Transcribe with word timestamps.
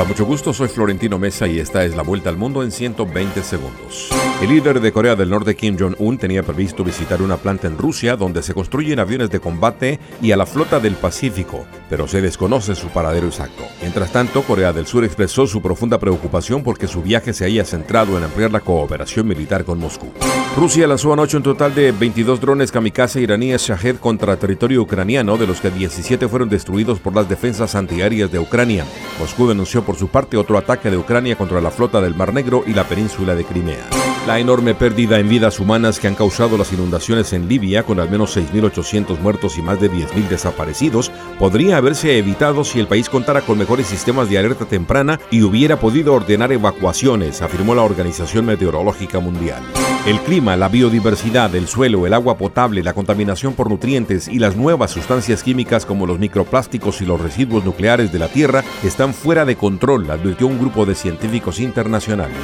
Hola, 0.00 0.08
mucho 0.08 0.24
gusto, 0.24 0.54
soy 0.54 0.68
Florentino 0.68 1.18
Mesa 1.18 1.46
y 1.46 1.58
esta 1.58 1.84
es 1.84 1.94
la 1.94 2.02
vuelta 2.02 2.30
al 2.30 2.38
mundo 2.38 2.62
en 2.62 2.72
120 2.72 3.42
segundos. 3.42 4.08
El 4.40 4.48
líder 4.48 4.80
de 4.80 4.92
Corea 4.92 5.14
del 5.14 5.28
Norte, 5.28 5.54
Kim 5.54 5.76
Jong-un, 5.78 6.16
tenía 6.16 6.42
previsto 6.42 6.82
visitar 6.82 7.20
una 7.20 7.36
planta 7.36 7.66
en 7.66 7.76
Rusia 7.76 8.16
donde 8.16 8.42
se 8.42 8.54
construyen 8.54 8.98
aviones 8.98 9.28
de 9.28 9.40
combate 9.40 10.00
y 10.22 10.32
a 10.32 10.38
la 10.38 10.46
flota 10.46 10.80
del 10.80 10.94
Pacífico, 10.94 11.66
pero 11.90 12.08
se 12.08 12.22
desconoce 12.22 12.74
su 12.74 12.88
paradero 12.88 13.26
exacto. 13.26 13.62
Mientras 13.82 14.10
tanto, 14.10 14.40
Corea 14.40 14.72
del 14.72 14.86
Sur 14.86 15.04
expresó 15.04 15.46
su 15.46 15.60
profunda 15.60 15.98
preocupación 15.98 16.62
porque 16.62 16.88
su 16.88 17.02
viaje 17.02 17.34
se 17.34 17.44
haya 17.44 17.66
centrado 17.66 18.16
en 18.16 18.24
ampliar 18.24 18.52
la 18.52 18.60
cooperación 18.60 19.28
militar 19.28 19.66
con 19.66 19.78
Moscú. 19.78 20.10
Rusia 20.56 20.86
lanzó 20.86 21.12
anoche 21.12 21.36
un 21.36 21.42
total 21.42 21.74
de 21.74 21.92
22 21.92 22.40
drones 22.40 22.72
kamikaze 22.72 23.20
iraníes 23.20 23.68
Shahed 23.68 23.96
contra 23.96 24.38
territorio 24.38 24.80
ucraniano, 24.80 25.36
de 25.36 25.46
los 25.46 25.60
que 25.60 25.70
17 25.70 26.26
fueron 26.26 26.48
destruidos 26.48 27.00
por 27.00 27.14
las 27.14 27.28
defensas 27.28 27.74
antiaéreas 27.74 28.32
de 28.32 28.38
Ucrania. 28.38 28.86
Moscú 29.20 29.46
denunció 29.46 29.84
por 29.84 29.96
su 29.96 30.08
parte 30.08 30.38
otro 30.38 30.56
ataque 30.56 30.90
de 30.90 30.96
Ucrania 30.96 31.36
contra 31.36 31.60
la 31.60 31.70
flota 31.70 32.00
del 32.00 32.14
Mar 32.14 32.32
Negro 32.32 32.64
y 32.66 32.72
la 32.72 32.84
península 32.84 33.34
de 33.34 33.44
Crimea. 33.44 33.86
La 34.26 34.38
enorme 34.38 34.74
pérdida 34.74 35.18
en 35.18 35.28
vidas 35.28 35.60
humanas 35.60 36.00
que 36.00 36.08
han 36.08 36.14
causado 36.14 36.56
las 36.56 36.72
inundaciones 36.72 37.34
en 37.34 37.46
Libia, 37.46 37.82
con 37.82 38.00
al 38.00 38.08
menos 38.08 38.34
6.800 38.34 39.18
muertos 39.20 39.58
y 39.58 39.62
más 39.62 39.78
de 39.78 39.90
10.000 39.90 40.28
desaparecidos, 40.28 41.12
podría 41.38 41.76
haberse 41.76 42.16
evitado 42.16 42.64
si 42.64 42.80
el 42.80 42.86
país 42.86 43.10
contara 43.10 43.42
con 43.42 43.58
mejores 43.58 43.88
sistemas 43.88 44.30
de 44.30 44.38
alerta 44.38 44.64
temprana 44.64 45.20
y 45.30 45.42
hubiera 45.42 45.78
podido 45.78 46.14
ordenar 46.14 46.50
evacuaciones, 46.50 47.42
afirmó 47.42 47.74
la 47.74 47.82
Organización 47.82 48.46
Meteorológica 48.46 49.20
Mundial. 49.20 49.62
El 50.06 50.18
clima, 50.20 50.56
la 50.56 50.70
biodiversidad, 50.70 51.54
el 51.54 51.68
suelo, 51.68 52.06
el 52.06 52.14
agua 52.14 52.38
potable, 52.38 52.82
la 52.82 52.94
contaminación 52.94 53.52
por 53.52 53.68
nutrientes 53.68 54.28
y 54.28 54.38
las 54.38 54.56
nuevas 54.56 54.92
sustancias 54.92 55.42
químicas 55.42 55.84
como 55.84 56.06
los 56.06 56.18
microplásticos 56.18 57.02
y 57.02 57.04
los 57.04 57.20
residuos 57.20 57.66
nucleares 57.66 58.10
de 58.10 58.18
la 58.18 58.28
Tierra 58.28 58.64
están 58.82 59.12
fuera 59.12 59.44
de 59.44 59.56
control, 59.56 60.10
advirtió 60.10 60.46
un 60.46 60.58
grupo 60.58 60.86
de 60.86 60.94
científicos 60.94 61.60
internacionales. 61.60 62.38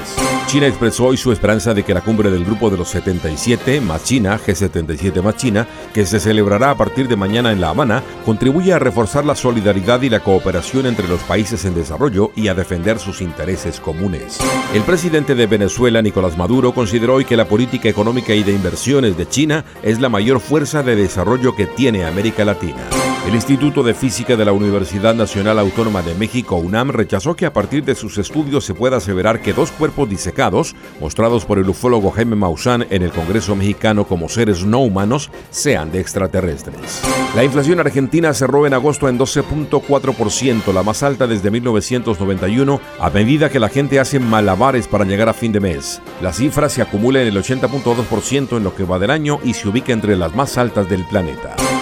China 0.49 0.67
expresó 0.67 1.07
hoy 1.07 1.17
su 1.17 1.33
esperanza 1.33 1.73
de 1.73 1.83
que 1.83 1.95
la 1.95 2.03
cumbre 2.03 2.31
del 2.31 2.45
Grupo 2.45 2.69
de 2.69 2.77
los 2.77 2.89
77 2.91 3.81
más 3.81 4.05
China, 4.05 4.39
G77 4.39 5.23
más 5.23 5.37
China, 5.37 5.67
que 5.95 6.05
se 6.05 6.21
celebrará 6.21 6.71
a 6.71 6.77
partir 6.77 7.09
de 7.09 7.17
mañana 7.17 7.53
en 7.53 7.61
La 7.61 7.71
Habana, 7.71 8.03
contribuya 8.25 8.77
a 8.77 8.79
reforzar 8.79 9.25
la 9.25 9.35
solidaridad 9.35 10.03
y 10.03 10.11
la 10.11 10.21
cooperación 10.21 10.87
entre 10.87 11.09
los 11.09 11.21
países 11.23 11.65
en 11.65 11.75
desarrollo 11.75 12.33
y 12.37 12.49
a 12.49 12.55
defender 12.55 12.99
sus 12.99 13.23
intereses 13.23 13.81
comunes. 13.81 14.39
El 14.75 14.83
presidente 14.83 15.35
de 15.35 15.47
Venezuela, 15.47 16.03
Nicolás 16.03 16.37
Maduro, 16.37 16.73
consideró 16.73 17.15
hoy 17.15 17.25
que 17.25 17.37
la 17.37 17.46
política 17.47 17.89
económica 17.89 18.35
y 18.35 18.43
de 18.43 18.53
inversiones 18.53 19.17
de 19.17 19.29
China 19.29 19.65
es 19.83 20.01
la 20.01 20.09
mayor 20.09 20.41
fuerza 20.41 20.83
de 20.83 20.97
desarrollo 20.97 21.57
que 21.57 21.67
tiene 21.67 22.05
América 22.05 22.45
Latina. 22.45 23.16
El 23.27 23.35
Instituto 23.35 23.83
de 23.83 23.93
Física 23.93 24.37
de 24.37 24.45
la 24.45 24.53
Universidad 24.53 25.13
Nacional 25.13 25.59
Autónoma 25.59 26.01
de 26.01 26.15
México, 26.15 26.55
UNAM, 26.55 26.91
rechazó 26.91 27.35
que 27.35 27.45
a 27.45 27.53
partir 27.53 27.85
de 27.85 27.97
sus 27.97 28.19
estudios 28.19 28.65
se 28.65 28.73
pueda 28.73 28.99
aseverar 28.99 29.43
que 29.43 29.53
dos 29.53 29.73
cuerpos 29.73 30.09
disecados, 30.09 30.77
mostrados 31.01 31.45
por 31.45 31.59
el 31.59 31.69
ufólogo 31.69 32.13
Jaime 32.13 32.37
Maussan 32.37 32.87
en 32.89 33.03
el 33.03 33.11
Congreso 33.11 33.57
mexicano 33.57 34.07
como 34.07 34.29
seres 34.29 34.65
no 34.65 34.79
humanos, 34.79 35.33
sean 35.51 35.91
de 35.91 35.99
extraterrestres. 35.99 37.03
La 37.35 37.43
inflación 37.43 37.81
argentina 37.81 38.33
cerró 38.33 38.65
en 38.65 38.75
agosto 38.75 39.09
en 39.09 39.19
12.4%, 39.19 40.73
la 40.73 40.85
más 40.85 41.03
alta 41.03 41.27
desde 41.27 41.51
1991, 41.51 42.81
a 43.01 43.11
medida 43.11 43.51
que 43.51 43.59
la 43.59 43.69
gente 43.69 43.99
hace 43.99 44.21
malabares 44.21 44.87
para 44.87 45.05
llegar 45.05 45.29
a 45.29 45.35
fin 45.35 45.51
de 45.51 45.59
mes. 45.59 46.01
La 46.23 46.33
cifra 46.33 46.69
se 46.69 46.81
acumula 46.81 47.23
en 47.23 47.27
el 47.27 47.37
80.2% 47.37 48.57
en 48.57 48.63
lo 48.63 48.73
que 48.77 48.85
va 48.85 49.01
del 49.01 49.11
año 49.11 49.41
y 49.43 49.55
se 49.55 49.69
ubica 49.69 49.93
entre 49.93 50.15
las 50.15 50.33
más 50.37 50.57
altas 50.59 50.89
del 50.89 51.05
planeta. 51.09 51.57